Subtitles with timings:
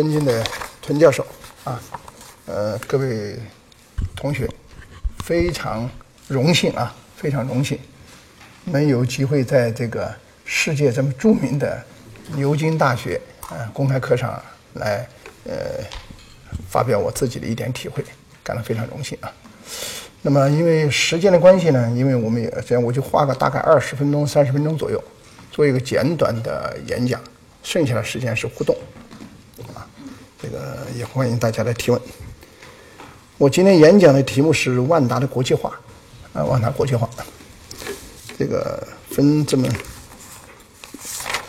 [0.00, 0.42] 尊敬的
[0.80, 1.26] 屯教授
[1.62, 1.78] 啊，
[2.46, 3.36] 呃，各位
[4.16, 4.48] 同学，
[5.26, 5.86] 非常
[6.26, 7.78] 荣幸啊，非常荣幸
[8.64, 10.10] 能有机会在这个
[10.46, 11.84] 世界这么著名的
[12.34, 14.42] 牛津大学啊公开课上
[14.72, 15.06] 来
[15.44, 15.84] 呃
[16.70, 18.02] 发表我自己的一点体会，
[18.42, 19.30] 感到非常荣幸啊。
[20.22, 25.04] 那么因为时间的关系呢，因为我们也这样，我就花个大概二十分钟、三十分钟左右
[25.52, 27.20] 做一个简短的演讲，
[27.62, 28.74] 剩下的时间是互动。
[31.00, 31.98] 也欢迎大家来提问。
[33.38, 35.72] 我今天演讲的题目是万达的国际化，
[36.34, 37.08] 啊，万达国际化，
[38.38, 39.66] 这个分这么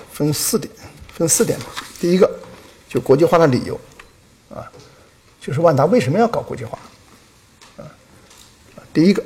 [0.09, 0.73] 分四点，
[1.13, 1.65] 分四点吧。
[1.99, 2.31] 第一个
[2.87, 3.77] 就国际化的理由，
[4.49, 4.71] 啊，
[5.41, 6.79] 就是万达为什么要搞国际化，
[7.75, 7.83] 啊，
[8.93, 9.21] 第一个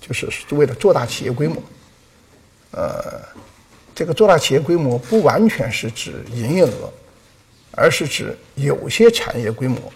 [0.00, 1.62] 就是为了做大企业规模，
[2.72, 3.22] 呃，
[3.94, 6.92] 这个做大企业规模不完全是指营业额。
[7.76, 9.92] 而是指有些产业规模，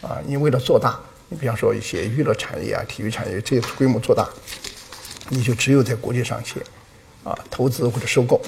[0.00, 4.28] 啊，你为了做大，你比方说一些娱乐产业啊、体育产业，这些规模做大，
[5.28, 6.60] 你就只有在国际上去，
[7.22, 8.40] 啊，投资或者收购。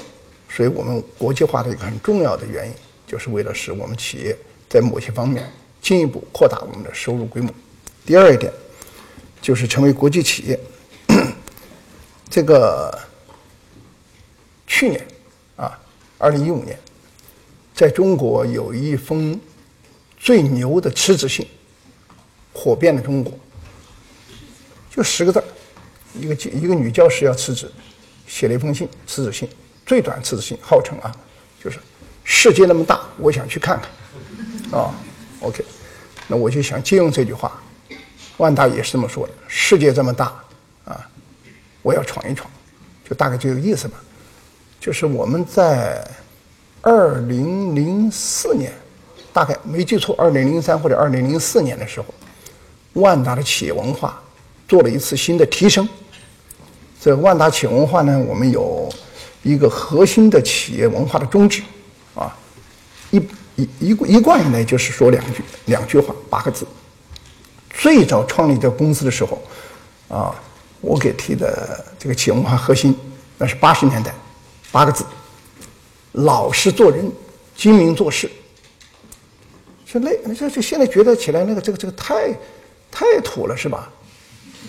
[0.48, 2.74] 所以我们国际化的一个很重要的原因，
[3.06, 4.34] 就是为了使我们企业
[4.70, 7.52] 在某些方面进一步扩大我们的收入规模。
[8.06, 8.50] 第二一点，
[9.42, 10.58] 就是成为国际企业。
[12.30, 12.98] 这个
[14.66, 15.06] 去年，
[15.56, 15.78] 啊，
[16.16, 16.78] 二零一五年。
[17.76, 19.38] 在中国有一封
[20.18, 21.46] 最牛的辞职信，
[22.54, 23.30] 火遍了中国。
[24.90, 25.44] 就十个字
[26.18, 27.70] 一个一个女教师要辞职，
[28.26, 29.46] 写了一封信，辞职信，
[29.84, 31.14] 最短辞职信，号称啊，
[31.62, 31.78] 就是
[32.24, 33.78] 世界那么大，我想去看
[34.70, 34.94] 看，啊
[35.40, 35.62] ，OK，
[36.28, 37.60] 那我就想借用这句话，
[38.38, 40.32] 万达也是这么说的，世界这么大，
[40.86, 41.06] 啊，
[41.82, 42.50] 我要闯一闯，
[43.06, 44.02] 就大概这个意思吧，
[44.80, 46.10] 就是我们在。
[46.86, 48.72] 二零零四年，
[49.32, 52.06] 大概没记错，二零零三或者二零零四年的时候，
[52.92, 54.22] 万达的企业文化
[54.68, 55.88] 做了一次新的提升。
[57.00, 58.88] 这万达企业文化呢，我们有
[59.42, 61.60] 一个核心的企业文化的宗旨，
[62.14, 62.32] 啊，
[63.10, 63.16] 一
[63.56, 66.64] 一一一贯以来就是说两句两句话八个字。
[67.70, 69.42] 最早创立这公司的时候，
[70.08, 70.32] 啊，
[70.80, 72.96] 我给提的这个企业文化核心，
[73.38, 74.14] 那是八十年代
[74.70, 75.04] 八个字。
[76.16, 77.10] 老实做人，
[77.56, 78.30] 精明做事。
[79.86, 82.34] 说那这这现在觉得起来那个这个这个太
[82.90, 83.90] 太土了是吧？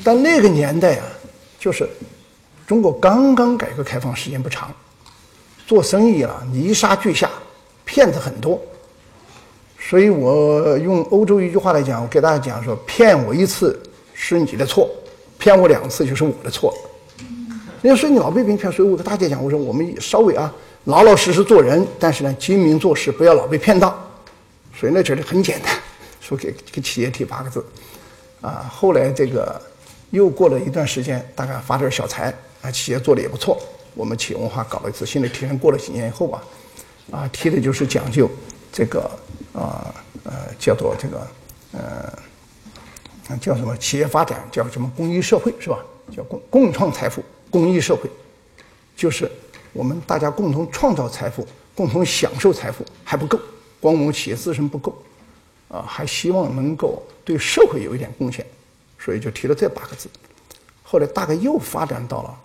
[0.03, 1.05] 但那个年代啊，
[1.59, 1.89] 就是
[2.67, 4.71] 中国刚刚改革开放时间不长，
[5.65, 7.29] 做生意啊泥沙俱下，
[7.83, 8.61] 骗子很多。
[9.79, 13.81] 所以我用欧洲一句话来讲，我给大家讲说：骗我一次
[14.13, 14.89] 是你的错，
[15.39, 16.73] 骗我两次就是我的错。
[17.81, 20.53] 人家说你老被别人骗，所以我跟大家讲，我说我们稍微啊。
[20.85, 23.93] 老老实实做人，但是呢，精明做事，不要老被骗到。
[24.73, 25.77] 所以呢，这里很简单，
[26.21, 27.61] 说给给企业提八个字，
[28.39, 29.61] 啊，后来这个
[30.11, 33.61] 又过了一段时间，大概发点小财，啊，企业做的也不错。
[33.95, 36.41] 我们企业文化搞了一次新的提升，过了几年以后吧，
[37.11, 38.29] 啊，提的就是讲究
[38.71, 39.11] 这个
[39.51, 41.27] 啊呃叫做这个
[41.73, 45.79] 呃叫什么企业发展叫什么公益社会是吧？
[46.15, 48.09] 叫共共创财富公益社会，
[48.95, 49.29] 就是。
[49.73, 53.39] 我们大家共同创造财富，共同享受财富还不够，
[53.79, 54.97] 光我们企业自身不够，
[55.67, 58.43] 啊，还希望能够对社会有一点贡献，
[58.97, 60.09] 所以就提了这八个字。
[60.81, 62.39] 后来大概又发展到了，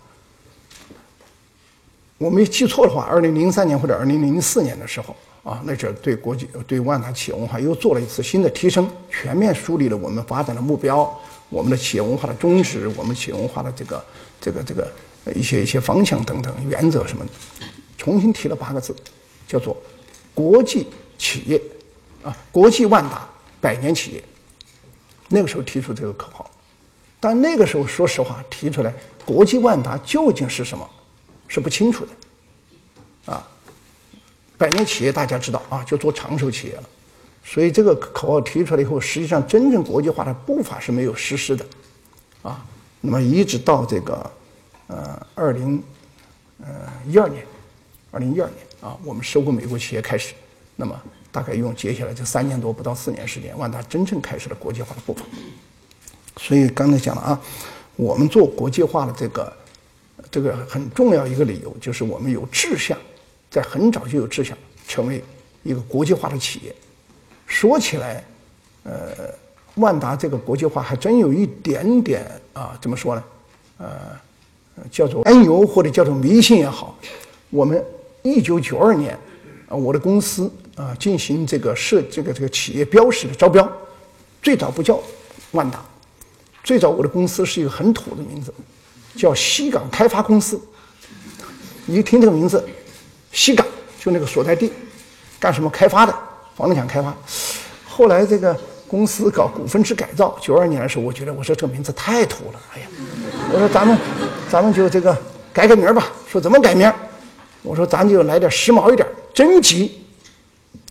[2.18, 11.18] 我没记错的话，二零零三年或者二零零四年的时候，啊，那阵对国际对万达企业文化又做了一次新的提升，全面梳理了我们发展的目标，
[11.52, 14.04] 我们的企业文化的宗旨，我们企业文化的这个
[14.40, 14.90] 这个这个。
[15.36, 17.30] 一些一些方向等等原则什么的，
[17.96, 18.92] 重新提了八个字，
[19.46, 19.80] 叫做
[20.34, 21.62] “国际企业”，
[22.24, 23.24] 啊，国际万达
[23.60, 24.24] 百年企业。
[25.28, 26.50] 那个时候提出这个口号，
[27.20, 28.92] 但那个时候说实话提出来
[29.24, 30.90] “国际万达”究竟是什么，
[31.46, 33.48] 是不清楚的，啊，
[34.58, 36.82] 百年企业大家知道啊，就做长寿企业了，
[37.44, 41.66] 所以这个口号提出来以后，实际上真正国际化的步伐是没有实施的，
[42.42, 42.64] 啊，
[43.00, 44.30] 那么一直到这个。
[44.88, 45.82] 呃，二零
[46.60, 46.66] 呃
[47.06, 47.42] 一二年，
[48.10, 50.34] 二零一二年啊，我们收购美国企业开始，
[50.76, 51.00] 那么
[51.30, 55.22] 大概用接下来这三年多不到四年时间，万达真正开始了国际化的步伐。
[56.36, 57.40] 所以刚才讲了啊，
[57.96, 59.56] 我们做国际化的这个
[60.30, 62.98] 这个很重要一个理由，就是我们有志向，
[63.50, 64.54] 在很早就有志向
[64.86, 65.24] 成为
[65.62, 66.74] 一个国际化的企业。
[67.52, 68.24] 说起来，
[68.84, 69.30] 呃，
[69.74, 73.24] 万达这个国际化还真有一点点啊，怎么说呢？
[73.78, 73.88] 呃。
[74.90, 76.98] 叫做安牛或者叫做迷信也好，
[77.50, 77.84] 我们
[78.22, 79.12] 一九九二年，
[79.68, 83.70] 啊，我的公司啊进行这个设这个这个企业标识的招标，
[84.40, 84.98] 最早不叫
[85.50, 85.84] 万达，
[86.64, 88.52] 最早我的公司是一个很土的名字，
[89.14, 90.58] 叫西港开发公司。
[91.84, 92.66] 你一听这个名字，
[93.30, 93.64] 西港
[94.00, 94.72] 就那个所在地，
[95.38, 96.18] 干什么开发的，
[96.56, 97.14] 房地产开发。
[97.86, 98.58] 后来这个
[98.88, 102.86] 公司搞股份制改造，九二年的时候，我觉得我说这名字太土了，哎呀，
[103.52, 103.96] 我说咱们
[104.50, 105.16] 咱们就这个
[105.52, 106.10] 改个名吧。
[106.28, 106.90] 说怎么改名？
[107.62, 110.02] 我说咱就来点时髦一点，征集，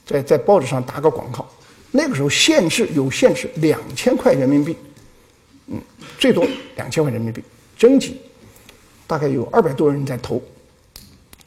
[0.06, 1.46] 在在报纸上打个广告。
[1.92, 4.78] 那个时候限制有限制，两千块人民币，
[5.68, 5.82] 嗯，
[6.18, 6.48] 最多
[6.78, 7.44] 两千块人民币
[7.78, 8.22] 征集，
[9.06, 10.42] 大概有二百多人在投，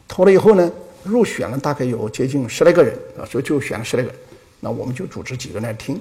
[0.06, 0.70] 投了以后呢，
[1.04, 4.18] 入选了大概有接近十来个人啊，所以就选了十来个人。
[4.60, 6.00] 那我们就组织几个人来听，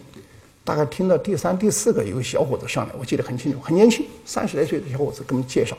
[0.63, 5.77] 大概听到第三、第四个，有个小伙子上来，我记得很清楚，很年轻，三十来岁的小伙子给我们介绍，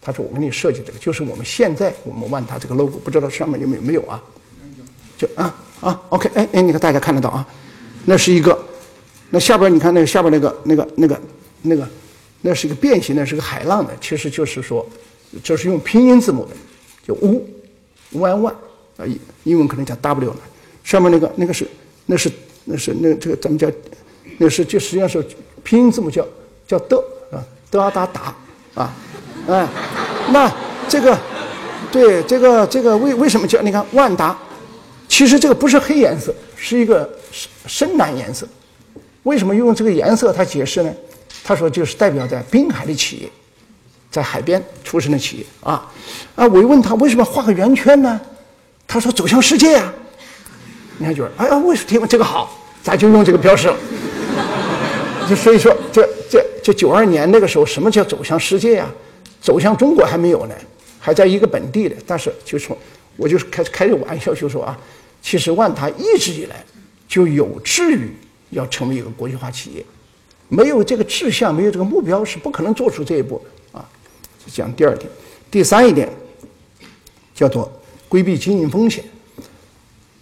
[0.00, 4.22] 他说：“我给你设计这个，就是我们现在我们万达这个 logo，不知道上面有没有没有啊？
[5.16, 7.46] 就啊啊，OK，哎哎，你看大家看得到啊，
[8.04, 8.58] 那是一个，
[9.30, 11.20] 那下边你看那个下边那个那个那个
[11.62, 11.88] 那个，
[12.42, 14.86] 那是一个变形的，是个海浪的，其实就是说，
[15.42, 16.50] 这是用拼音字母的，
[17.06, 17.40] 就 w
[18.12, 18.54] y one
[18.96, 20.40] 啊，英英文可能叫 w 呢，
[20.84, 21.66] 上面那个那个是。
[22.04, 22.28] 那是
[22.64, 23.70] 那是那这个咱们叫，
[24.38, 25.24] 那是就实际上是
[25.62, 26.26] 拼音字母叫
[26.66, 26.96] 叫的
[27.30, 27.38] 啊，
[27.70, 28.34] 的啊达达
[28.74, 28.92] 啊，
[29.46, 29.68] 哎，
[30.32, 30.52] 那
[30.88, 31.16] 这个
[31.92, 34.36] 对这个这个为为什么叫你看万达？
[35.08, 38.46] 其实这个不是黑颜色，是一个深深蓝颜色。
[39.22, 40.32] 为什么用这个颜色？
[40.32, 40.92] 它解释呢？
[41.44, 43.30] 他说就是代表在滨海的企业，
[44.12, 45.90] 在海边出生的企业啊
[46.34, 46.46] 啊！
[46.46, 48.20] 我一问他为什么画个圆圈呢？
[48.86, 49.92] 他说走向世界啊。
[50.98, 53.76] 你看，就是哎呀，为什么这个好，咱就用这个标识了。
[55.26, 58.86] 就所以说，这这这九二年那个时候，什么叫走向世界呀？
[59.40, 60.54] 走向中国还没有呢，
[61.00, 61.96] 还在一个本地的。
[62.06, 62.76] 但是就说，
[63.16, 64.78] 我就是开开个玩笑，就说啊，
[65.22, 66.62] 其实万达一直以来
[67.08, 68.12] 就有志于
[68.50, 69.84] 要成为一个国际化企业，
[70.48, 73.42] 没有这个志向，没有这个目标，是不可能做出这一步
[74.46, 75.10] 讲第二点，
[75.50, 76.08] 第三一点
[77.34, 77.70] 叫做
[78.08, 79.04] 规避经营风险。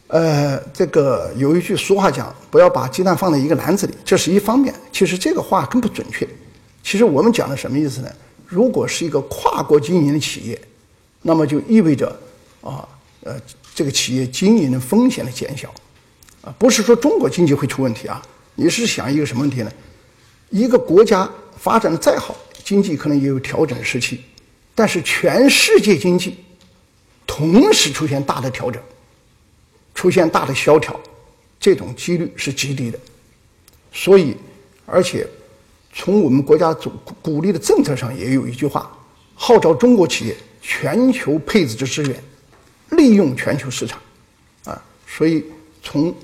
[0.09, 4.75] 呃，这个有一句俗话讲，不要把鸡蛋放在一个篮子里，这是一方面。
[4.91, 6.29] 其实这个话更不准确。
[6.83, 8.11] 其实我们讲的什么意思呢？
[8.47, 10.61] 如果是一个跨国经营的企业，
[11.23, 12.09] 那么就意味着
[12.61, 12.89] 啊，
[13.23, 13.41] 呃，
[13.73, 15.73] 这个企业经营的风险的减小，
[16.43, 18.21] 啊，不是说中国经济会出问题啊。
[18.57, 19.71] 你是想一个什么问题呢？
[20.51, 22.35] 一个国家发展的再好，
[22.71, 24.21] 经济可能也有调整时期，
[24.77, 26.37] 但是全世界经济
[27.27, 28.81] 同时出现大的调整。
[29.93, 30.99] 出现大的萧条，
[31.59, 32.97] 这种几率是极低的。
[33.93, 34.37] 所以，
[34.87, 35.27] 而且
[35.93, 38.97] 从我们国家主鼓励的政策上也有一句话，
[39.35, 42.23] 号召中国企业全球配置的资源，
[42.91, 44.01] 利用全球市场。
[44.65, 45.45] 啊，所以
[45.83, 46.15] 从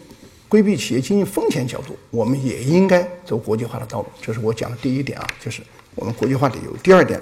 [0.48, 4.06] 规避企业经营风险角度，我们也应该走国际化的道路。
[4.22, 5.60] 这是我讲的第一点啊，就是
[5.96, 6.76] 我们国际化理由。
[6.76, 7.20] 第二点，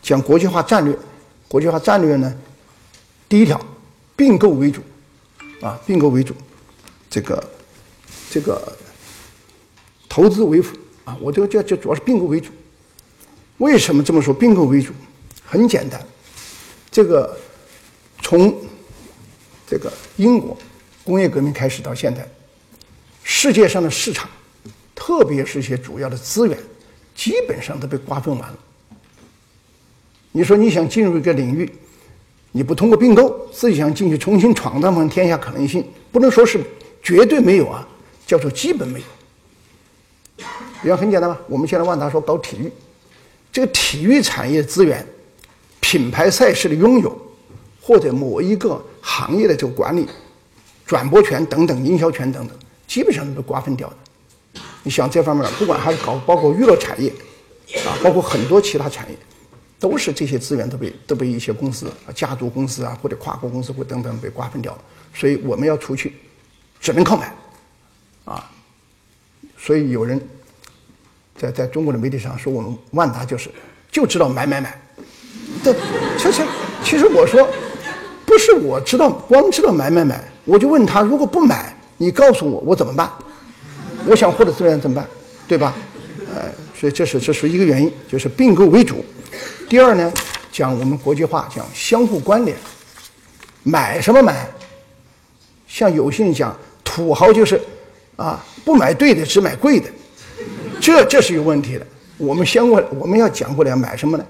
[0.00, 0.98] 讲国际化战略。
[1.48, 2.34] 国际化战略呢，
[3.28, 3.60] 第一条，
[4.16, 4.80] 并购为主。
[5.60, 6.34] 啊，并购为主，
[7.08, 7.40] 这个，
[8.28, 8.76] 这个
[10.08, 12.50] 投资为辅啊，我这个叫就主要是并购为主。
[13.58, 14.34] 为什么这么说？
[14.34, 14.92] 并购为主，
[15.44, 16.04] 很简单，
[16.90, 17.38] 这个
[18.22, 18.52] 从
[19.64, 20.58] 这个英国
[21.04, 22.28] 工业革命开始到现在，
[23.22, 24.28] 世界上的市场，
[24.96, 26.58] 特别是一些主要的资源，
[27.14, 28.58] 基本上都被瓜分完了。
[30.32, 31.70] 你说你想进入一个领域？
[32.54, 36.60] 你不通过并购，自己想进去重新闯荡天下可能性，不能说是
[37.02, 37.86] 绝对没有啊，
[38.26, 40.46] 叫做基本没有。
[40.82, 42.70] 比方很简单吧，我们现在万达说搞体育，
[43.50, 45.06] 这个体育产业资源、
[45.80, 47.16] 品牌赛事的拥有，
[47.80, 50.06] 或者某一个行业的这个管理、
[50.84, 53.96] 转播权等等、营销权等等，基本上都被瓜分掉的。
[54.82, 57.10] 你想这方面，不管还是搞包括娱乐产业，
[57.86, 59.16] 啊，包括很多其他产业。
[59.78, 64.78] 都是这些资源都被都被一些公司啊、家族公司啊或者跨国公司或等等被瓜分掉了，
[65.12, 66.14] 所以我们要出去，
[66.80, 67.34] 只能靠买，
[68.24, 68.48] 啊，
[69.58, 70.24] 所以有人
[71.36, 73.50] 在在中国的媒体上说我们万达就是
[73.90, 74.80] 就知道买买买，
[75.64, 75.74] 对，
[76.16, 76.44] 其实
[76.84, 77.44] 其实我说
[78.24, 83.10] 不是我知道光知道买买买，我就问他如果不买，你告诉我我怎么办？
[84.06, 85.06] 我想获得资源怎么办？
[85.46, 85.74] 对吧？
[86.34, 89.04] 呃，所以这是这是一个原因，就是并购为主。
[89.68, 90.12] 第二呢，
[90.50, 92.56] 讲我们国际化，讲相互关联，
[93.62, 94.48] 买什么买？
[95.66, 97.60] 像有些人讲土豪就是
[98.16, 99.88] 啊，不买对的，只买贵的，
[100.80, 101.86] 这这是有问题的。
[102.18, 104.26] 我们相过我们要讲过来买什么呢？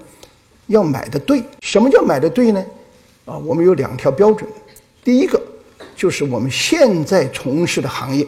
[0.67, 1.43] 要买的对。
[1.61, 2.63] 什么叫买的对呢？
[3.25, 4.49] 啊，我们有两条标准。
[5.03, 5.41] 第一个
[5.95, 8.25] 就是我们现在从事的行业，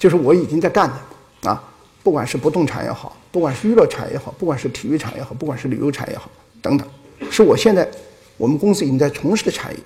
[0.00, 1.62] 就是我已经在干的啊，
[2.02, 6.30] 不管是不动产也好，不管是娱乐产业也好，不管是体育产业也好，不管是旅游产业也好，
[6.62, 6.88] 等等，
[7.30, 7.88] 是我现在
[8.38, 9.78] 我们公司已经在从事的产业。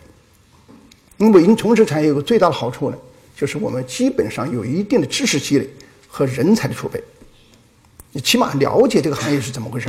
[1.16, 2.96] 那么，已经从事产业有个最大的好处呢，
[3.36, 5.68] 就是我们基本上有一定的知识积累
[6.06, 7.02] 和人才的储备，
[8.12, 9.88] 你起码了解这个行业是怎么回事，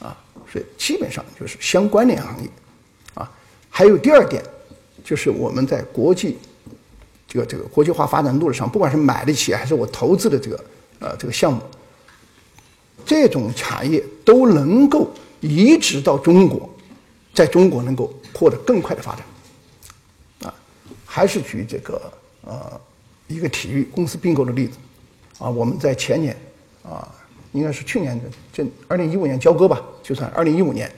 [0.00, 0.16] 啊，
[0.50, 2.48] 所以基本上就是相关联行业，
[3.14, 3.30] 啊，
[3.70, 4.42] 还有第二点，
[5.04, 6.38] 就是我们在国际
[7.26, 10.64] 这个这个国际化发展路上，不管是买的企业还是我投资的这个
[11.00, 11.60] 呃这个项目，
[13.04, 16.68] 这种产业都能够移植到中国，
[17.32, 19.24] 在中国能够获得更快的发展。
[20.48, 20.54] 啊
[21.04, 22.12] 还是举这个
[22.42, 22.80] 呃
[23.28, 24.76] 一个体育公司并购的例子，
[25.38, 26.36] 啊，我们在前年
[26.82, 27.08] 啊，
[27.52, 30.90] 应该是去年的这二零一五年交割吧，就算二零一五年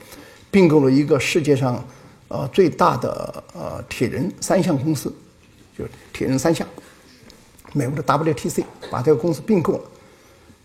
[0.49, 1.85] 并购了一个世界上
[2.29, 5.13] 呃最大的呃铁人三项公司，
[5.77, 6.67] 就铁人三项，
[7.73, 9.81] 美国的 WTC 把这个公司并购了。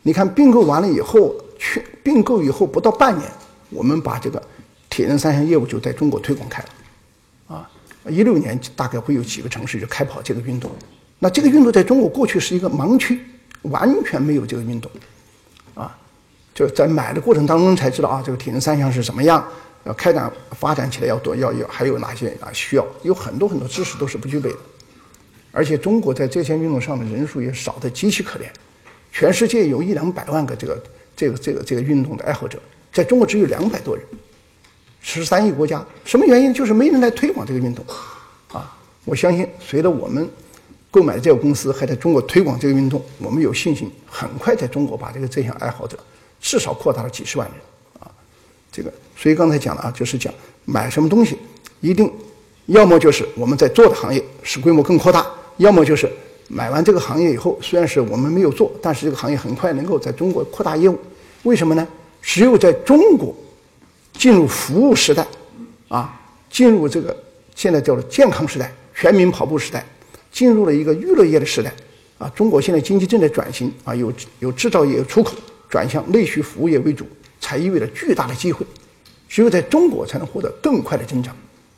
[0.03, 3.31] 你看并购完了以后，去并购以后不到半年，
[3.71, 4.43] 我们把这个
[4.89, 6.69] 铁人三项业务就在中国推广开了。
[7.57, 7.71] 啊
[8.09, 10.69] 一六年大概会有几个城市就开跑这个运动，
[11.21, 13.21] 那这个运动在中国过去是一个盲区，
[13.63, 14.91] 完全没有这个运动，
[15.75, 15.97] 啊，
[16.53, 19.47] 就在买的过程当中才知道啊，这个铁人三项是什么样，
[19.85, 24.59] 要开展发展起来要多要要还有哪些啊需要，有很多很多知识都是不具备的，
[25.53, 28.47] 而且中国在这项运动上的人数也少得极其可怜，
[29.13, 30.83] 全世界有一两百万个这个
[31.15, 32.59] 这个这个这个运动的爱好者，
[32.93, 34.05] 在中国只有两百多人。
[35.05, 36.55] 十三亿国家，什么原因？
[36.55, 37.85] 就是没人来推广这个运动，
[38.53, 38.73] 啊！
[39.05, 40.31] 我相信，随着我们
[40.93, 45.99] 购买的这个公司还在中国推广这个运动，我们有信心很快在中国把这个这项爱好者
[46.41, 47.57] 至少扩大了几十万人，
[47.99, 48.09] 啊！
[48.71, 50.33] 这个，所以刚才讲了啊，就是讲
[50.65, 51.37] 买什么东西，
[51.81, 52.09] 一定
[52.67, 56.11] 要么就是我们在做的行业使规模更扩大，要么就是
[56.49, 60.99] 买完这个行业以后，虽然是我们没有做，但是这个行业很快能够在中国扩大业务。
[61.45, 61.87] 为什么呢？
[62.21, 63.35] 只有在中国。
[64.15, 65.27] 进入服务时代，
[65.89, 67.17] 啊，进入这个
[67.55, 69.85] 现在叫做健康时代、全民跑步时代，
[70.31, 71.73] 进入了一个娱乐业的时代，
[72.19, 75.35] 啊，中国现在经济正在转型，啊，有有制造业、有出口，
[75.67, 77.07] 转向内需服务业为主，
[77.41, 78.67] 才意味着巨大的机会，
[79.31, 81.35] 只有在中国才能获得更快的增长。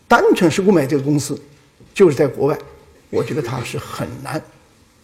[0.08, 1.40] 单纯是购买这个公司，
[1.94, 2.58] 就是在国外，
[3.11, 4.42] 我觉得它是很难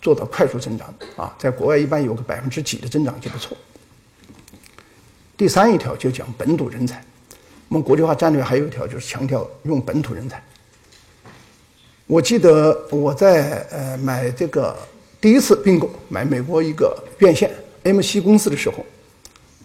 [0.02, 3.56] 做到快速增长的，啊，在国外一般有个百分之几的增长就不错。
[5.36, 7.02] 第三一条就讲本土人才。
[7.68, 10.42] 我们国际化战略还有一条，就是强调用本土人才。
[12.06, 14.76] 我记得我在呃买这个
[15.20, 17.48] 第一次并购买美国一个院线
[17.84, 18.84] MC 公司的时候，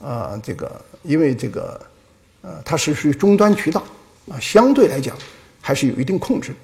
[0.08, 1.82] 啊，这个因为这个
[2.44, 3.84] 呃它是属于终端渠道
[4.30, 5.18] 啊，相对来讲
[5.60, 6.56] 还是有一定控制的，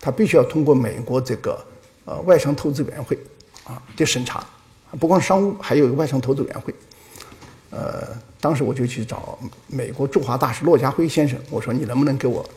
[0.00, 1.64] 它必须要通过美国这个
[2.04, 3.18] 呃外商投资委员会
[3.64, 4.46] 啊的审查，
[4.98, 6.74] 不光商务，还有外商投资委员会，
[7.70, 8.08] 呃。
[8.40, 9.36] 当时我就去找
[9.66, 12.48] 美国驻华大使骆家辉先生，我说你能不能给我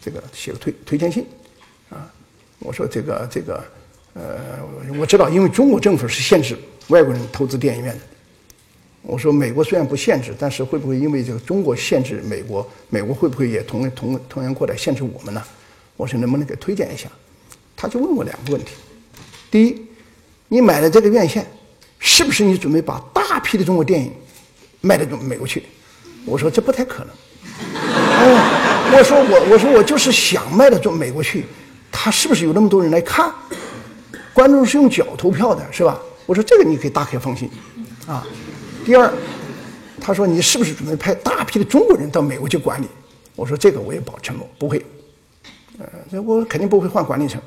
[0.00, 1.24] 这个写个推推荐信
[1.88, 2.12] 啊？
[2.58, 3.62] 我说这个这个
[4.14, 4.58] 呃，
[4.98, 6.58] 我知道，因为中国政府是限制
[6.88, 8.00] 外国人投资电影院的。
[9.02, 15.40] 我说美国虽然不限制，但是会不会因为这个中国限制美国，美国会不会也同同同样过来限制我们呢？
[15.96, 17.08] 我说能不能给推荐一下？
[17.76, 18.72] 他就问我两个问题：
[19.50, 19.86] 第一，
[20.48, 21.46] 你买了这个院线
[21.98, 24.12] 是不是你准备把大批的中国电影？
[24.80, 25.62] 卖到美国去，
[26.24, 27.14] 我说这不太可能。
[28.94, 31.44] 我说我我说我就是想卖到中美国去，
[31.90, 33.32] 他是不是有那么多人来看？
[34.32, 36.00] 观众是用脚投票的，是吧？
[36.26, 37.48] 我说这个你可以大可放心，
[38.06, 38.26] 啊。
[38.84, 39.12] 第二，
[40.00, 42.86] 他说你是不是准备派大批的中国人到美国去管理？
[43.36, 44.84] 我说这个我也保承诺不会，
[45.78, 47.40] 呃，我肯定不会换管理层。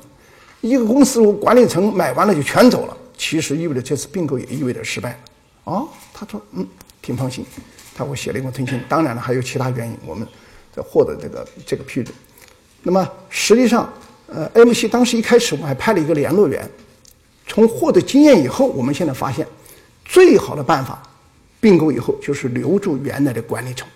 [0.60, 5.10] 一个公司我管理层买完了就全走了，其实意味着这次并购也意味着失败
[5.64, 5.72] 了。
[5.72, 6.66] 啊，他说嗯。
[7.02, 7.46] 挺放心，
[7.94, 8.82] 他给我写了一封推荐。
[8.88, 10.26] 当然了，还有其他原因，我们
[10.74, 12.12] 在获得这个这个批准。
[12.82, 13.88] 那么实际上，
[14.26, 16.68] 呃，MC 当时一开始我们还派了一个联络员。
[17.46, 19.46] 从获得经验以后，我们现在发现，
[20.04, 21.00] 最好的办法，
[21.60, 23.86] 并购以后就是留住原来的管理层，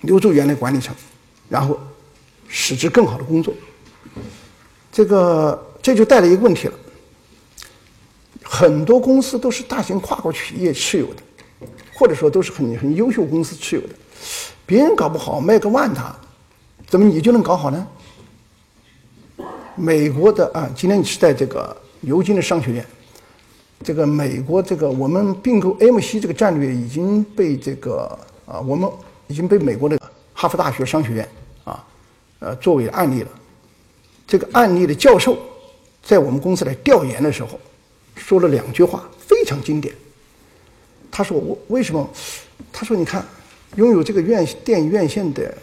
[0.00, 0.92] 留住原来管理层，
[1.48, 1.78] 然后
[2.48, 3.52] 使之更好的工作。
[4.92, 6.74] 这个这就带来一个问题了，
[8.42, 11.22] 很多公司都是大型跨国企业持有的。
[11.98, 13.88] 或者说都是很很优秀公司持有的，
[14.66, 16.14] 别人搞不好卖个万塔，
[16.86, 17.86] 怎么你就能搞好呢？
[19.74, 22.86] 美国的啊，今天你是在这个牛津的商学院，
[23.82, 28.06] 这个美国这个我们并购 MC 这个战略已经被这个
[28.44, 28.86] 啊，我们
[29.28, 29.98] 已经被美国的
[30.34, 31.26] 哈佛大学商学院，
[32.38, 33.28] 呃作为案例了。
[34.26, 35.38] 这个案例的教授
[36.02, 37.60] 在我们公司来调研的时候，
[38.16, 39.94] 说了两句话非常经典。
[41.10, 42.08] 他说：“我为什么？
[42.72, 43.24] 他说你看，
[43.76, 45.56] 拥有这个院电影院线的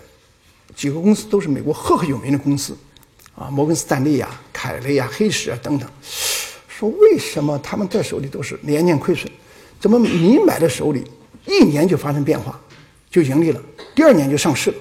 [0.75, 2.75] 几个公司都是美国赫赫有名的公司，
[3.35, 5.87] 啊，摩根斯坦利呀、凯雷呀、黑石啊等等。
[6.67, 9.31] 说为什么他们在手里都是年年亏损？
[9.79, 11.03] 怎么你买的手里
[11.45, 12.59] 一年就发生变化，
[13.11, 13.61] 就盈利了，
[13.93, 14.77] 第二年就上市了？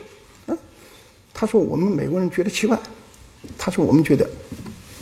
[1.43, 2.79] 他说我们美国人觉得奇怪。”
[3.59, 4.25] 他说：“我们觉得，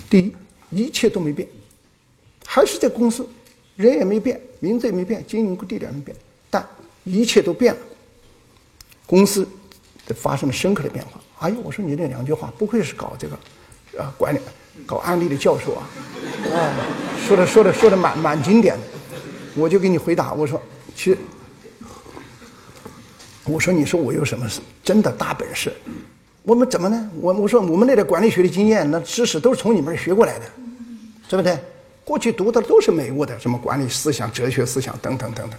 [0.08, 0.34] 第一，
[0.70, 1.46] 一切都没变，
[2.46, 3.28] 还是这公司，
[3.76, 6.16] 人也没变，名字也没变，经营地点没变，
[6.48, 6.66] 但
[7.04, 7.80] 一切都变了。
[9.04, 9.46] 公司
[10.16, 11.20] 发生了深刻的变化。
[11.40, 13.38] 哎呦，我说你这两句话，不愧是搞这个
[14.02, 14.38] 啊管理、
[14.86, 15.86] 搞案例的教授啊，
[16.54, 16.72] 啊，
[17.28, 18.82] 说的说的说的蛮蛮经典的。
[19.54, 20.58] 我就给你回答，我说，
[20.96, 21.18] 其实，
[23.44, 24.48] 我说你说我有什么
[24.82, 25.70] 真的大本事？”
[26.50, 27.08] 我们怎么呢？
[27.20, 30.46] 我我说我们那点管理学的经验，那知识都是从你们那学过来的，
[31.28, 31.56] 对不对？
[32.04, 35.56] 过去读的都是美国的什么管理思想、哲学思想等等等等。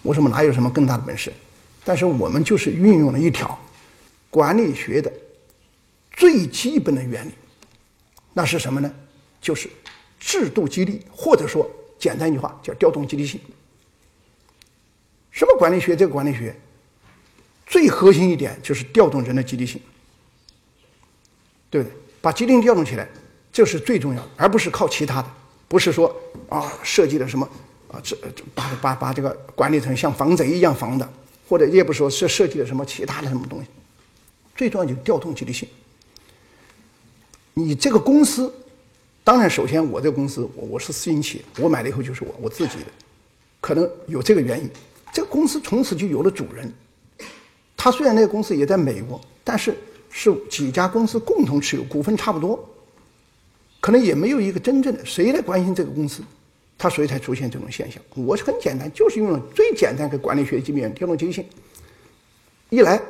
[0.00, 1.32] 我说我们哪有什么更大的本事？
[1.84, 3.58] 但是我们就是运用了一条
[4.30, 5.12] 管理学的
[6.12, 7.32] 最基本的原理，
[8.32, 8.88] 那是什么呢？
[9.40, 9.68] 就是
[10.20, 11.68] 制度激励，或者说
[11.98, 13.40] 简单一句话叫调动积极性。
[15.32, 15.96] 什么管理学？
[15.96, 16.54] 这个管理学
[17.66, 19.80] 最核心一点就是调动人的积极性。
[21.70, 21.92] 对不对？
[22.20, 23.08] 把机灵调动起来，
[23.52, 25.28] 这是最重要的，而不是靠其他的。
[25.68, 26.14] 不是说
[26.48, 27.48] 啊，设计的什么
[27.88, 28.16] 啊，这
[28.54, 31.08] 把把把这个管理层像防贼一样防的，
[31.48, 33.68] 或者也不说是设计的什么其他的什么东西。
[34.56, 35.68] 最重要就是调动积极性。
[37.54, 38.52] 你这个公司，
[39.22, 42.86] 当然首先我这个公司我我是私营企业，我买了以后就是我我自己的，
[43.60, 44.68] 可能有这个原因。
[45.12, 46.72] 这个公司从此就有了主人。
[47.76, 49.76] 他虽然那个公司也在美国，但是。
[50.10, 52.58] 是几家公司共同持有股份差不多，
[53.80, 56.22] 可能也没有一个真正的谁来关心这个公司，
[56.76, 58.02] 他所以才出现这种现象。
[58.14, 61.44] 我是很简单，就是用了最简单的管理学基本调动积极性。
[62.70, 63.00] 一来，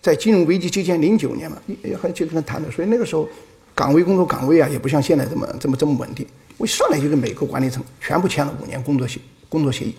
[0.00, 3.28] 在金融危机期间，零九年嘛，也还就跟他谈的，所以那个时候
[3.74, 6.26] 岗位工作岗位啊，也不像现在这么这么这么稳定。
[6.56, 9.94] 我一上来就跟每个管理层全部签了五年工作协工作协议，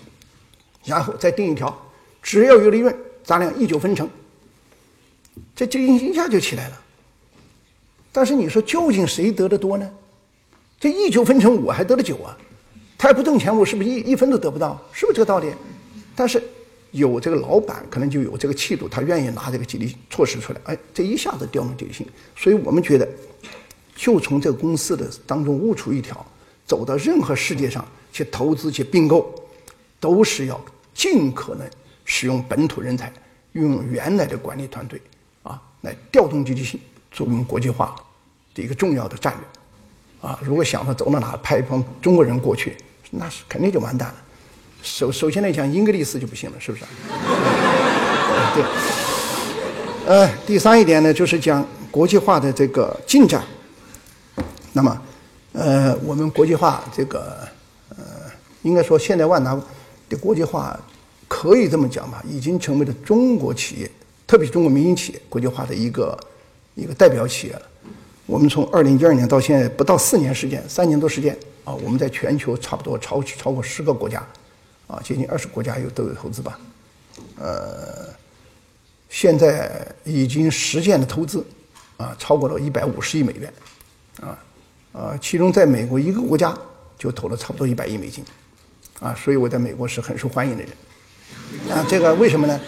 [0.85, 1.75] 然后再定一条，
[2.21, 4.09] 只要有利润，咱俩一九分成。
[5.55, 6.81] 这这一下就起来了，
[8.11, 9.89] 但是你说究竟谁得的多呢？
[10.79, 12.37] 这一九分成五还得了九啊，
[12.97, 14.81] 他也不挣钱，我是不是一一分都得不到？
[14.93, 15.51] 是不是这个道理？
[16.15, 16.41] 但是
[16.91, 22.07] 有这个老板可能就有这个气度，他愿意拿这个激励措施出来，哎，这一下子调动积极性。
[22.35, 23.07] 所以我们觉得，
[23.95, 26.25] 就从这个公司的当中悟出一条，
[26.65, 29.33] 走到任何世界上去投资去并购，
[29.99, 30.59] 都是要
[30.93, 31.69] 尽可能
[32.05, 33.11] 使用本土人才，
[33.51, 35.01] 运用原来的管理团队。
[35.81, 36.79] 来调动积极性，
[37.11, 37.95] 作为我们国际化
[38.53, 42.75] 的一个重要的战略，啊，如果想着走到哪派一帮中国人过去，
[43.11, 44.15] 那是肯定就完蛋了。
[44.81, 46.83] 首首先来讲，英格利斯就不行了，是不是？
[48.55, 48.63] 对。
[50.05, 53.43] 呃，第三一点呢，就是讲国际化的这个进展。
[54.73, 55.01] 那么，
[55.53, 57.47] 呃，我们国际化这个，
[57.89, 57.97] 呃，
[58.63, 59.59] 应该说现在万达
[60.07, 60.79] 的国际化
[61.27, 63.91] 可以这么讲吧，已经成为了中国企业。
[64.29, 66.15] 特别是中国民营企业国际化的一个
[66.75, 67.61] 一个代表企业了。
[68.27, 74.23] 我们从二零一二年到现在不到四年时间，三年多时间啊，我们在全球差不多超超过十个国家，
[74.85, 76.59] 啊，接近二十国家有都有投资吧。
[77.39, 78.07] 呃，
[79.09, 81.43] 现在已经实现的投资
[81.97, 83.51] 啊，超过了一百五十亿美元，
[84.21, 84.37] 啊
[84.93, 86.55] 啊，其中在美国一个国家
[86.99, 88.23] 就投了差不多一百亿美金，
[88.99, 91.75] 啊，所以我在美国是很受欢迎的人。
[91.75, 92.61] 啊，这个为什么呢？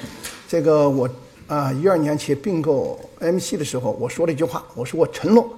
[0.49, 1.07] 这个我。
[1.51, 5.53] 啊，一二年去并购 MC 的时候，我说了一句话，我说我承诺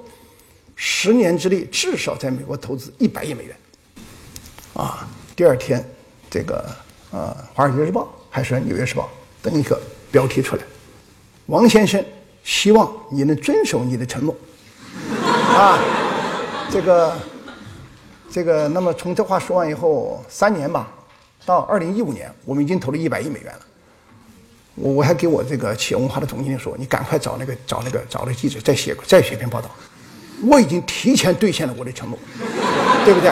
[0.75, 3.55] 十年之内至少在美国投资一百亿美元。
[4.73, 5.87] 啊，第二天，
[6.31, 6.67] 这个
[7.11, 8.01] 呃，《华尔街日报》
[8.31, 9.03] 还是《纽约时报》
[9.43, 9.79] 登一个
[10.11, 10.63] 标题出来，
[11.45, 12.03] 王先生
[12.43, 14.35] 希望你能遵守你的承诺。
[15.55, 15.77] 啊，
[16.71, 17.15] 这个，
[18.31, 20.91] 这个，那么从这话说完以后，三年吧，
[21.45, 23.59] 到二零一五年，我们已经投了一百亿美元了。
[24.75, 29.69] 我我还给我这个企业文化的总经理说：“你赶快找那个找那个找那个记者再写再写篇报道。”
[30.45, 32.19] 我已经提前兑现了我的承诺，
[33.05, 33.31] 对不对？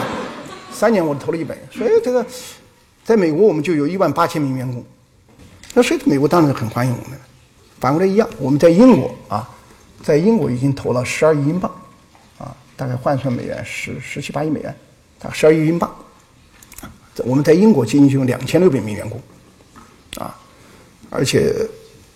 [0.72, 2.26] 三年我投了一百，所以这个
[3.04, 4.82] 在美国我们就有一万八千名员工，
[5.74, 7.20] 那所以美国当然很欢迎我们。
[7.80, 9.50] 反过来一样，我们在英国啊，
[10.02, 11.70] 在英国已经投了十二亿英镑，
[12.38, 14.74] 啊，大概换算美元十十七八亿美元，
[15.20, 15.94] 大概十二亿英镑。
[17.26, 19.22] 我们在英国仅仅就有两千六百名员工，
[20.18, 20.38] 啊。
[21.14, 21.54] 而且，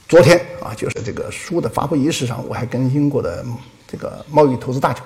[0.08, 3.46] 昨天啊，就是这个书的发布仪式上，我还跟英国的
[3.86, 5.04] 这个贸易投资大臣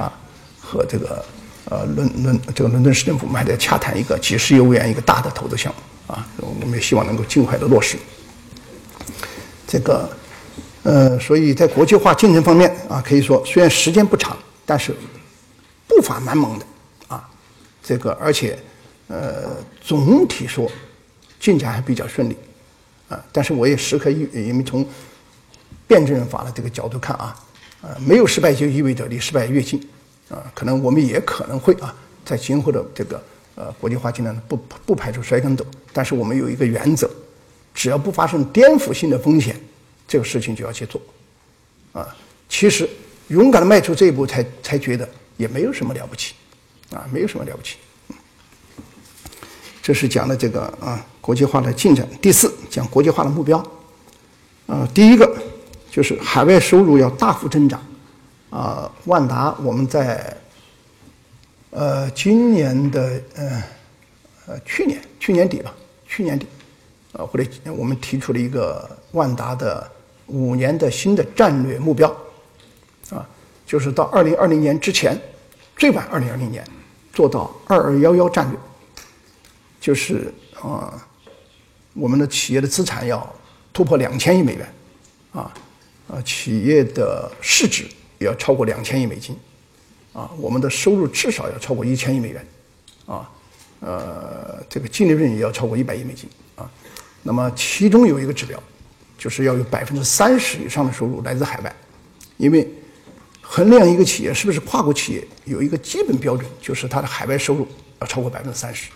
[0.00, 0.12] 啊，
[0.60, 1.24] 和这个
[1.68, 7.98] 呃伦伦这个伦敦市政府，我们还在洽谈一个几十亿欧元一个大的投资项目啊，我们也希望能够尽快的落实。
[9.66, 10.08] 这个
[10.84, 14.94] 呃，所以在国际化进程方面啊，可以说虽然时间不长，但是
[15.88, 16.64] 步伐蛮猛的
[17.08, 17.28] 啊，
[17.82, 18.56] 这个而且
[19.08, 20.70] 呃总体说
[21.40, 22.36] 进展还比较顺利
[23.08, 24.86] 啊，但是我也时刻因因为从
[25.86, 27.44] 辩证法的这个角度看啊。
[27.80, 29.80] 呃，没有失败就意味着离失败越近，
[30.28, 31.94] 啊，可能我们也可能会啊，
[32.24, 33.22] 在今后的这个
[33.54, 37.08] 呃国际化进程不不排除摔跟斗，但是我们有一个原则，
[37.72, 39.54] 只要不发生颠覆性的风险，
[40.08, 41.00] 这个事情就要去做，
[41.92, 42.04] 啊，
[42.48, 42.90] 其实
[43.28, 46.34] 勇敢的迈出这一步，才才觉得也没有什么了不起，
[46.90, 47.76] 啊，没有什么了不起。
[49.80, 52.08] 这是讲的这个啊国际化的进展。
[52.22, 53.62] 第四，讲国际化的目标，
[54.66, 55.30] 啊，第一个。
[55.90, 57.82] 就是海外收入要大幅增长，
[58.50, 60.36] 啊，万达我们在，
[61.70, 63.62] 呃，今年的呃，
[64.46, 65.74] 呃，去年去年底吧，
[66.06, 66.46] 去年底，
[67.12, 69.90] 啊，或者我们提出了一个万达的
[70.26, 72.08] 五年的新的战略目标，
[73.10, 73.26] 啊，
[73.66, 75.18] 就是到二零二零年之前，
[75.76, 76.62] 最晚二零二零年
[77.12, 78.58] 做到二二幺幺战略，
[79.80, 81.02] 就是啊，
[81.98, 83.34] 我们的企业的资产要
[83.72, 84.72] 突破两千亿美元，
[85.32, 85.52] 啊。
[86.10, 87.84] 啊，企业的市值
[88.18, 89.36] 也要超过两千亿美金，
[90.14, 92.46] 啊，我们的收入至少要超过一千亿美元，
[93.04, 93.30] 啊，
[93.80, 96.64] 呃，这个净利润也要超过一百亿美金，啊，
[97.22, 98.58] 那么其中有一个指标，
[99.18, 101.76] 就是要有百分之三十以上的收入来自海外，
[102.38, 102.66] 因为
[103.42, 107.68] 衡量一个企业是不是跨国企业，有一个基本标准，就是它的海外收入
[108.00, 108.88] 要超过百分之三十。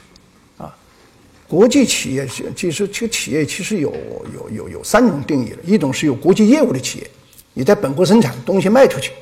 [1.52, 3.94] 国际企业其实这个企业其实有
[4.34, 7.10] 有有有三种定义的，一种是有国际业务的企业，
[7.52, 9.12] 你在本国生产东西卖出去，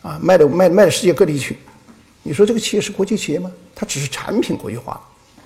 [0.00, 1.58] 啊，卖到卖卖到世界各地去，
[2.22, 3.52] 你说这个企业是国际企业吗？
[3.74, 4.98] 它只是产品国际化，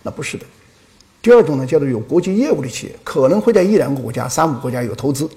[0.04, 0.46] 那不是的。
[1.20, 5.28] 第二种呢，叫做有国际业务的企业，可能会在一两个国家、三五国家有投资，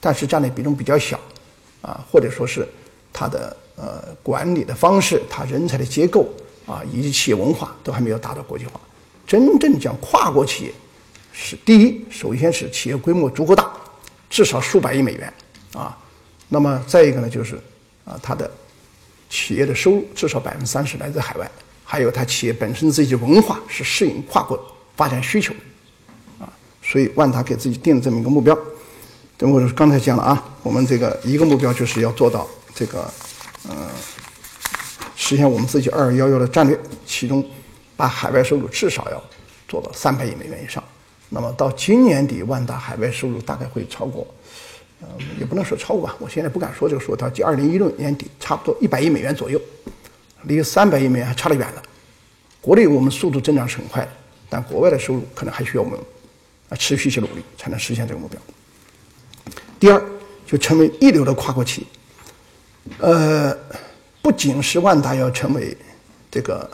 [0.00, 1.16] 但是占的比重比较小，
[1.80, 2.66] 啊，或者说是
[3.12, 6.28] 它的呃管理的方式、它人才的结构
[6.66, 8.80] 啊，以及企业文化都还没有达到国际化。
[9.32, 10.74] 真正讲跨国企业，
[11.32, 13.72] 是第一，首先是企业规模足够大，
[14.28, 15.32] 至少数百亿美元
[15.72, 15.96] 啊。
[16.50, 17.56] 那么再一个呢，就是
[18.04, 18.50] 啊，它的
[19.30, 21.50] 企业的收入至少百分之三十来自海外，
[21.82, 24.62] 还有它企业本身自己文化是适应跨国
[24.98, 25.54] 发展需求
[26.38, 26.52] 啊。
[26.82, 28.54] 所以万达给自己定了这么一个目标。
[29.38, 33.10] 等我刚才讲了啊，我们这个一个目标就是要做到这个
[33.66, 33.88] 呃，
[35.16, 37.42] 实现我们自己二幺幺的战略，其中。
[38.02, 39.22] 啊海外收入至少要
[39.68, 40.82] 做到三百亿美元以上，
[41.28, 44.26] 那么到今年底，万达海外收入大概会超过，
[45.00, 45.06] 呃，
[45.38, 49.60] 也不能说超过吧，我现在不敢说这个数，到二零一六年底差不多一百亿美元左右，
[50.42, 51.82] 离三百亿美元还差得远了。
[52.60, 54.10] 国内我们速度增长是很快的，
[54.48, 55.96] 但国外的收入可能还需要我们
[56.70, 58.40] 啊持续去努力才能实现这个目标。
[59.78, 60.04] 第二，
[60.44, 61.86] 就成为一流的跨国企业，
[62.98, 63.56] 呃，
[64.20, 65.76] 不仅是万达要成为
[66.28, 66.68] 这个。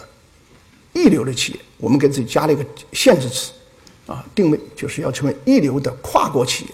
[0.98, 3.52] 一流的企业，我们给自己加了一个限制词，
[4.06, 6.70] 啊，定位就是要成为一流的跨国企业。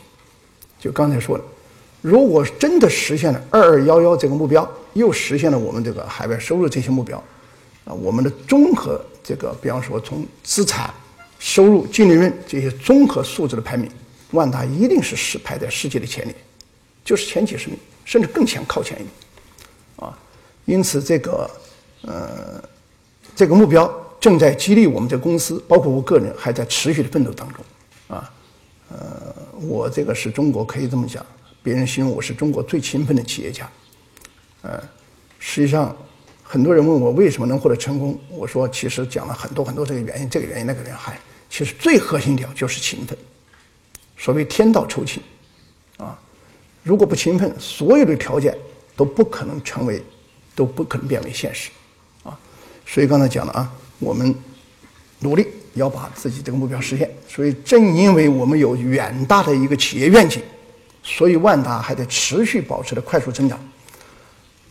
[0.80, 1.44] 就刚才说的，
[2.00, 7.22] 如果真的实现了“二二幺幺”这个目标，又实现了我们这个海外收入这些目标，
[7.84, 10.92] 啊，我们的综合这个，比方说从资产、
[11.38, 13.90] 收入、净利润这些综合素质的排名，
[14.30, 16.34] 万达一定是是排在世界的前列，
[17.04, 20.18] 就是前几十名，甚至更前靠前一点，啊，
[20.66, 21.50] 因此这个，
[22.02, 22.62] 呃，
[23.34, 23.90] 这个目标。
[24.24, 27.62] 正在激励我们这公司，包括我个人，还在持续的奋斗当中，
[28.08, 28.32] 啊，
[28.88, 31.22] 呃，我这个是中国可以这么讲，
[31.62, 33.70] 别人形容我是中国最勤奋的企业家，
[34.62, 34.82] 呃，
[35.38, 35.94] 实际上，
[36.42, 43.14] 很多人问我为什么能获得成功，我说其实讲了很多很多这个原因，这个原因那个原因，还其实最核心点就是勤奋，
[44.16, 45.22] 所谓天道酬勤，
[45.98, 46.18] 啊，
[46.82, 48.56] 如果不勤奋，所有的条件
[48.96, 50.02] 都不可能成为，
[50.54, 51.68] 都不可能变为现实，
[52.22, 52.34] 啊，
[52.87, 53.70] 所以刚才讲了啊。
[54.04, 54.34] 我们
[55.20, 60.42] 努力要把自己这个目标实现，所以正因为我们有远大的一个企业愿景，
[61.02, 63.58] 所以万达还在持续保持着快速增长。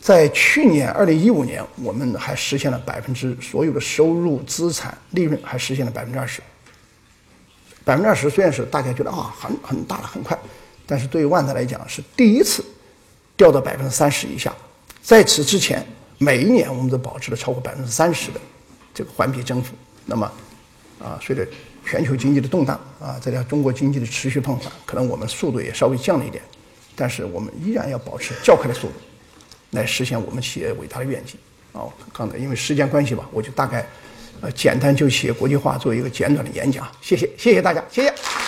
[0.00, 6.42] 在去年二零一五年，我们还实现了百分之所有的收入、资产、利润还实现了百分之二十。
[7.84, 10.38] 百分之二十虽然是大家觉得啊很很大了很快，
[10.86, 12.64] 但是对于万达来讲是第一次
[13.36, 14.54] 掉到百分之三十以下。
[15.02, 15.86] 在此之前，
[16.18, 18.40] 每一年我们都保持了超过百分之三十的。
[18.94, 19.74] 这个环比增幅，
[20.06, 20.30] 那么，
[20.98, 21.44] 啊，随着
[21.84, 26.42] 全球经济的动荡，啊，再加上中国经济的持续放缓，可能我们速度也稍微降了一点，
[26.94, 28.94] 但是我们依然要保持较快的速度，
[29.72, 31.36] 来实现我们企业伟大的愿景。
[31.72, 33.84] 啊，刚才因为时间关系吧，我就大概
[34.40, 36.88] 呃简单就企业国际化做一个简短的演讲。
[37.02, 38.43] 谢谢，谢谢大家，谢谢。